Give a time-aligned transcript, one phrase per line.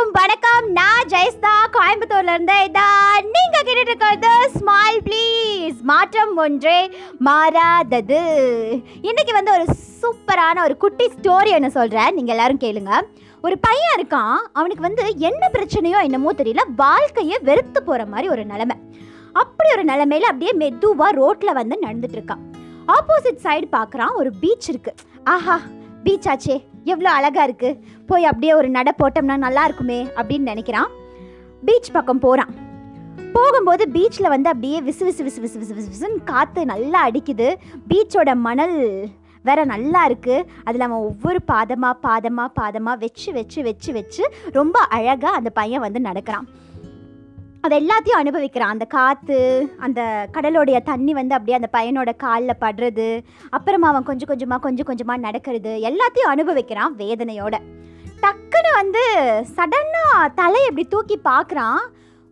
[0.00, 0.72] எல்லாருக்கும் வணக்கம்.
[0.72, 1.54] நான் ஜெயஸ்தா.
[1.72, 8.20] கோயம்புத்தூர்ல இருந்து இதான் நீங்க கேட்டுட்டு இருக்கிறது ஸ்மால் ப்ளீஸ் மாற்றம் ஒன்றே மாறாதது.
[9.02, 9.64] இன்னைக்கு வந்து ஒரு
[10.02, 13.00] சூப்பரான ஒரு குட்டி ஸ்டோரி ஒன்று சொல்கிறேன் நீங்கள் எல்லாரும் கேளுங்க.
[13.42, 14.36] ஒரு பையன் இருக்கான்.
[14.52, 16.64] அவனுக்கு வந்து என்ன பிரச்சனையோ என்னமோ தெரியல.
[16.76, 18.76] வாழ்க்கையை வெறுத்து போகிற மாதிரி ஒரு நிலைமை.
[19.32, 22.44] அப்படி ஒரு நிலமையில அப்படியே மெதுவாக ரோட்டில் வந்து நடந்துட்டு இருக்கான்.
[22.88, 24.94] ஆப்போசிட் சைடு பார்க்கறான் ஒரு பீச் இருக்கு.
[25.24, 25.60] ஆஹா
[26.04, 26.68] பீச் ஆச்சே.
[26.92, 30.90] எவ்வளோ அழகாக இருக்குது போய் அப்படியே ஒரு நட போட்டோம்னா நல்லா இருக்குமே அப்படின்னு நினைக்கிறான்.
[31.66, 32.52] பீச் பக்கம் போகிறான்
[33.34, 37.48] போகும்போது பீச்சில் வந்து அப்படியே விசு விசு விசு விசு விசு விசு விசுன்னு காற்று நல்லா அடிக்குது.
[37.90, 38.76] பீச்சோட மணல்
[39.48, 44.24] வேற நல்லா இருக்குது அதில் அவன் ஒவ்வொரு பாதமாக பாதமாக பாதமாக வச்சு வச்சு வச்சு வச்சு
[44.58, 46.48] ரொம்ப அழகாக அந்த பையன் வந்து நடக்கிறான்.
[47.60, 49.38] அது எல்லாத்தையும் அனுபவிக்கிறான் அந்த காற்று
[49.78, 55.20] அந்த கடலோடைய தண்ணி வந்து அப்படியே அந்த பையனோட காலில் படுறது அப்புறமா அவன் கொஞ்சம் கொஞ்சமாக கொஞ்சம் கொஞ்சமாக
[55.20, 57.54] நடக்கிறது எல்லாத்தையும் அனுபவிக்கிறான் வேதனையோட.
[58.22, 59.02] டக்குன்னு வந்து
[59.56, 61.80] சடனாக தலையை இப்படி தூக்கி பார்க்குறான்.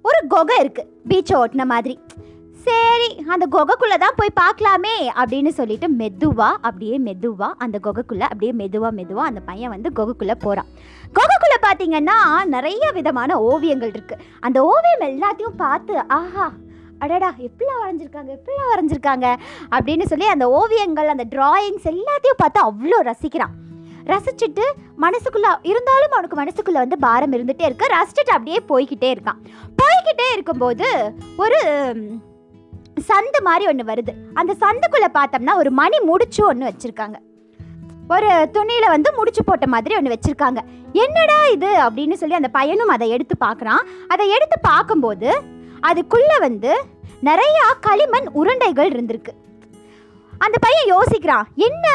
[0.02, 2.00] ஒரு குகை இருக்குது பீச்சை ஓட்டின மாதிரி.
[2.68, 8.92] சரி அந்த குகைக்குள்ளே தான் போய் பார்க்கலாமே அப்படின்னு சொல்லிட்டு மெதுவாக அப்படியே மெதுவா அந்த குகைக்குள்ளே அப்படியே மெதுவாக
[8.92, 10.70] மெதுவாக அந்த பையன் வந்து குகைக்குள்ளே போகிறான்
[11.18, 16.46] குகைக்குள்ளே பார்த்தீங்கன்னா நிறைய விதமான ஓவியங்கள் இருக்குது அந்த ஓவியம் எல்லாத்தையும் பார்த்து ஆஹா
[17.00, 19.26] அடடா எப்படிலாம் வரைஞ்சிருக்காங்க எப்படிலாம் வரைஞ்சிருக்காங்க
[19.76, 23.54] அப்படின்னு சொல்லி அந்த ஓவியங்கள் அந்த டிராயிங்ஸ் எல்லாத்தையும் பார்த்து அவ்வளோ ரசிக்கிறான்.
[24.06, 24.64] ரசிச்சுட்டு
[25.04, 27.92] மனசுக்குள்ளே இருந்தாலும் அவனுக்கு மனசுக்குள்ளே வந்து பாரம் இருந்துகிட்டே இருக்கு.
[27.96, 29.40] ரசிச்சுட்டு அப்படியே போய்கிட்டே இருக்கான்.
[29.80, 30.88] போய்கிட்டே இருக்கும்போது
[31.36, 31.60] ஒரு
[33.08, 34.12] சந்து மாதிரி ஒன்று வருது.
[34.40, 37.18] அந்த சந்துக்குள்ளே பார்த்தோம்னா ஒரு மணி முடிச்சு ஒன்று வச்சுருக்காங்க.
[38.14, 40.60] ஒரு துணியில் வந்து முடிச்சு போட்ட மாதிரி ஒன்று வச்சுருக்காங்க.
[41.04, 43.82] என்னடா இது அப்படின்னு சொல்லி அந்த பையனும் அதை எடுத்து பார்க்குறான்.
[44.14, 45.28] அதை எடுத்து பார்க்கும்போது
[45.90, 46.72] அதுக்குள்ளே வந்து
[47.28, 49.34] நிறையா களிமண் உருண்டைகள் இருந்திருக்கு.
[50.46, 51.86] அந்த பையன் யோசிக்கிறான் என்ன?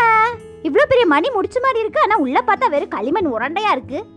[0.68, 4.10] இவ்வளோ பெரிய மணி முடிச்ச மாதிரி இருக்குது ஆனால் உள்ளே பார்த்தா வெறும் களிமண் உரண்டையாக இருக்குது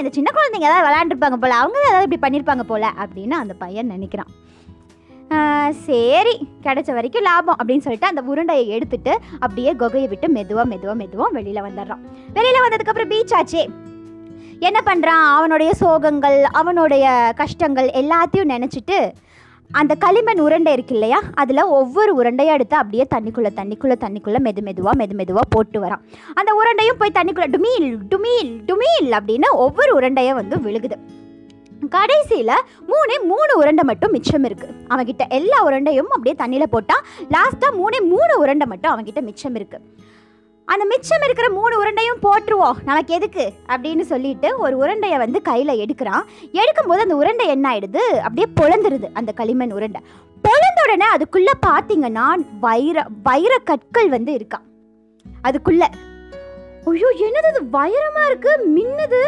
[0.00, 1.60] இந்த சின்ன குழந்தைங்க ஏதாவது விளையாண்டுருப்பாங்க போல்.
[1.62, 2.86] அவங்க ஏதாவது இப்படி பண்ணியிருப்பாங்க போல்.
[3.02, 4.30] அப்படின்னு அந்த பையன் நினைக்கிறான்.
[5.72, 11.40] சரி கிடைச்ச வரைக்கும் லாபம் அப்படின்னு சொல்லிட்டு அந்த உருண்டையை எடுத்துட்டு அப்படியே குகையை விட்டு மெதுவாக மெதுவாக மெதுவாக
[11.40, 11.98] வெளியில வந்துடுறான்.
[12.32, 13.68] வெளியில் வந்ததுக்கப்புறம் பீச் ஆச்சே.
[14.60, 19.12] என்ன பண்ணுறான் அவனுடைய சோகங்கள் அவனுடைய கஷ்டங்கள் எல்லாத்தையும் நினச்சிட்டு
[19.72, 21.20] அந்த களிமண் உருண்டை இருக்கு இல்லையா?
[21.34, 26.00] அதில் ஒவ்வொரு உருண்டையும் எடுத்து அப்படியே தண்ணிக்குள்ளே தண்ணிக்குள்ளே தண்ணிக்குள்ளே மெது மெதுவாக மெது மெதுவாக போட்டு வரான்.
[26.34, 30.96] அந்த உருண்டையும் போய் தண்ணிக்குள்ளே டுமீல் டுமீல் டுமீல் அப்படின்னு ஒவ்வொரு உருண்டையும் வந்து விழுகுது.
[31.90, 38.00] கடைசியில் மூணே மூணு உருண்டை மட்டும் மிச்சம் இருக்குது அவன்கிட்ட எல்லா உருண்டையும் அப்படியே தண்ணியில் போட்டால் லாஸ்ட்டாக மூணே
[38.00, 40.06] மூணு உருண்டை மட்டும் அவன்கிட்ட மிச்சம் இருக்குது
[40.64, 42.72] அந்த மிச்சம் இருக்கிற மூணு உருண்டையும் போட்டுருவோம்.
[42.84, 43.52] நமக்கு எதுக்கு?
[43.68, 46.22] அப்படின்னு சொல்லிட்டு ஒரு உருண்டையை வந்து கையில் எடுக்கிறான்.
[46.52, 47.96] எடுக்கும்போது அந்த உருண்டை என்ன ஆயிடுது?
[47.96, 50.00] அப்படியே பொழந்துருது அந்த களிமண் உருண்டை.
[50.42, 52.26] பொழந்த உடனே அதுக்குள்ளே பார்த்தீங்கன்னா
[52.60, 54.62] வைர வைர கற்கள் வந்து இருக்கா.
[55.42, 55.86] அதுக்குள்ளே
[56.84, 59.22] ஐயோ என்னது அது வைரமாக இருக்குது மின்னுது?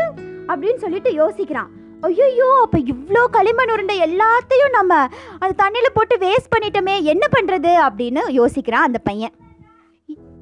[0.49, 1.79] அப்படின்னு சொல்லிட்டு யோசிக்கிறான்.
[2.09, 4.93] ஐயோ அப்போ இவ்வளோ களிமண் உருண்டை எல்லாத்தையும் நம்ம
[5.39, 9.35] அது தண்ணியில் போட்டு வேஸ்ட் பண்ணிட்டோமே என்ன பண்ணுறது அப்படின்னு யோசிக்கிறான் அந்த பையன்.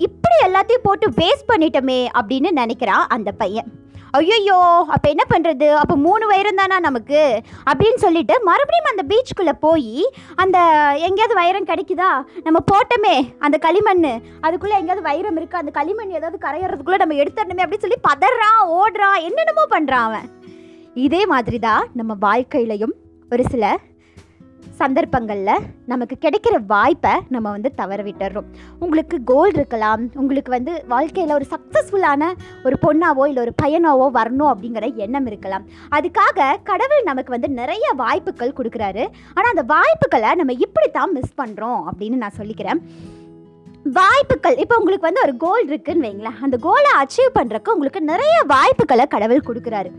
[0.07, 3.69] இப்படி எல்லாத்தையும் போட்டு வேஸ்ட் பண்ணிட்டோமே அப்படின்னு நினைக்கிறான் அந்த பையன்.
[4.19, 4.59] ஐயோ
[4.95, 7.21] அப்போ என்ன பண்ணுறது அப்போ மூணு வைரம் தானா நமக்கு?
[7.71, 10.07] அப்படின்னு சொல்லிட்டு மறுபடியும் அந்த பீச்சுக்குள்ளே போய்
[10.43, 10.59] அந்த
[11.09, 12.11] எங்கேயாவது வைரம் கிடைக்குதா?
[12.47, 14.09] நம்ம போட்டோமே அந்த களிமண்
[14.41, 19.67] அதுக்குள்ளே எங்கேயாவது வைரம் இருக்குது அந்த களிமண் ஏதாவது கரையிறதுக்குள்ளே நம்ம எடுத்துடணுமே அப்படின்னு சொல்லி பதறான் ஓடுறான் என்னென்னமோ
[19.77, 20.29] பண்ணுறான் அவன்.
[21.07, 22.97] இதே மாதிரி தான் நம்ம வாழ்க்கையிலையும்
[23.35, 23.65] ஒரு சில
[24.81, 28.49] சந்தர்ப்பங்களில் நமக்கு கிடைக்கிற வாய்ப்பை நம்ம வந்து தவற விட்டுறோம்.
[28.85, 30.03] உங்களுக்கு கோல் இருக்கலாம்.
[30.21, 32.29] உங்களுக்கு வந்து வாழ்க்கையில் ஒரு சக்ஸஸ்ஃபுல்லான
[32.67, 35.65] ஒரு பொண்ணாவோ இல்லை ஒரு பையனாவோ வரணும் அப்படிங்கிற எண்ணம் இருக்கலாம்.
[35.99, 39.05] அதுக்காக கடவுள் நமக்கு வந்து நிறைய வாய்ப்புகள் கொடுக்குறாரு.
[39.37, 42.81] ஆனால் அந்த வாய்ப்புகளை நம்ம இப்படி தான் மிஸ் பண்ணுறோம் அப்படின்னு நான் சொல்லிக்கிறேன்.
[43.99, 46.41] வாய்ப்புகள் இப்போ உங்களுக்கு வந்து ஒரு கோல் இருக்குன்னு வைங்களேன்.
[46.47, 49.93] அந்த கோலை அச்சீவ் பண்ணுறக்கு உங்களுக்கு நிறைய வாய்ப்புகளை கடவுள் கொடுக்குறாரு.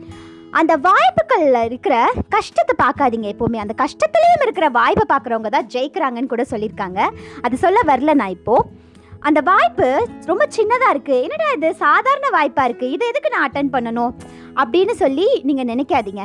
[0.57, 1.95] அந்த வாய்ப்புகளில் இருக்கிற
[2.35, 3.57] கஷ்டத்தை பார்க்காதீங்க எப்போவுமே.
[3.63, 6.99] அந்த கஷ்டத்துலேயும் இருக்கிற வாய்ப்பை பார்க்குறவங்க தான் ஜெயிக்கிறாங்கன்னு கூட சொல்லியிருக்காங்க.
[7.45, 8.87] அது சொல்ல வரல நான் இப்போது
[9.27, 9.87] அந்த வாய்ப்பு
[10.29, 11.69] ரொம்ப சின்னதாக இருக்குது என்னடா இது?
[11.85, 14.13] சாதாரண வாய்ப்பாக இருக்குது இதை எதுக்கு நான் அட்டன் பண்ணணும்?
[14.61, 16.23] அப்படின்னு சொல்லி நீங்கள் நினைக்காதீங்க.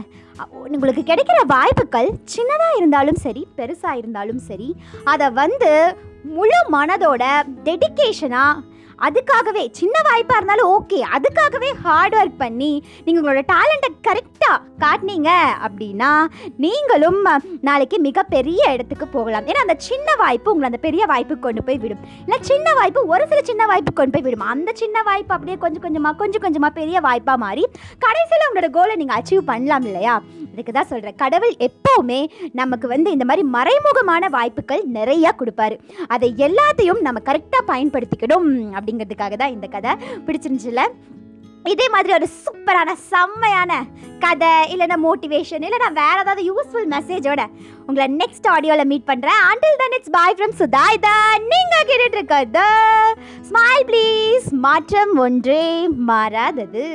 [0.75, 4.69] உங்களுக்கு கிடைக்கிற வாய்ப்புகள் சின்னதாக இருந்தாலும் சரி பெருசாக இருந்தாலும் சரி
[5.12, 5.72] அதை வந்து
[6.37, 7.25] முழு மனதோட
[7.66, 8.62] டெடிகேஷனாக
[9.06, 12.73] அதுக்காகவே சின்ன வாய்ப்பாக இருந்தாலும் ஓகே அதுக்காகவே ஹார்ட் ஒர்க் பண்ணி
[13.05, 15.31] நீங்கள் உங்களோட டேலண்ட்டை கரெக்டாக காட்டினீங்க
[15.67, 16.11] அப்படின்னா
[16.64, 17.20] நீங்களும்
[17.69, 19.46] நாளைக்கு மிகப்பெரிய இடத்துக்கு போகலாம்.
[19.50, 22.02] ஏன்னா அந்த சின்ன வாய்ப்பு உங்களை அந்த பெரிய வாய்ப்புக்கு கொண்டு போய் விடும்.
[22.25, 24.46] இல்லை சின்ன வாய்ப்பு ஒரு சில சின்ன வாய்ப்பு கொண்டு போய் விடும்.
[24.55, 27.64] அந்த சின்ன வாய்ப்பு அப்படியே கொஞ்சம் கொஞ்சமாக கொஞ்சம் கொஞ்சமாக பெரிய வாய்ப்பாக மாறி
[28.05, 30.17] கடைசியில் உங்களோட கோலை நீங்கள் அச்சீவ் பண்ணலாம் இல்லையா?
[30.52, 32.19] இதுக்கு தான் சொல்கிறேன் கடவுள் எப்போவுமே
[32.61, 35.76] நமக்கு வந்து இந்த மாதிரி மறைமுகமான வாய்ப்புகள் நிறையா கொடுப்பாரு.
[36.14, 38.49] அதை எல்லாத்தையும் நம்ம கரெக்டாக பயன்படுத்திக்கணும்.
[38.84, 39.92] அப்படிங்கிறதுக்காக தான் இந்த கதை
[40.26, 40.84] பிடிச்சிருந்துச்சுல
[41.64, 43.72] இதே மாதிரி ஒரு சூப்பரான செம்மையான
[44.19, 47.42] கதை இல்லைன்னா மோட்டிவேஷன் இல்லைனா வேற ஏதாவது யூஸ்ஃபுல் மெசேஜோட
[47.86, 52.66] உங்களை நெக்ஸ்ட் ஆடியோவில் மீட் பண்ணுறேன் until then it's bye from Sudha இதான் நீங்கள் கேட்டுட்டு
[53.48, 55.64] ஸ்மைல் ப்ளீஸ் மாற்றம் ஒன்றே
[56.06, 56.86] மாறாதது.